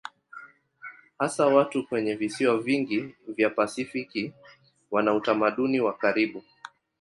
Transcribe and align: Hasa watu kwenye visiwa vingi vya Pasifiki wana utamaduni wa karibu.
Hasa 1.19 1.47
watu 1.47 1.87
kwenye 1.87 2.15
visiwa 2.15 2.57
vingi 2.59 3.15
vya 3.27 3.49
Pasifiki 3.49 4.33
wana 4.91 5.13
utamaduni 5.13 5.81
wa 5.81 5.93
karibu. 5.97 6.43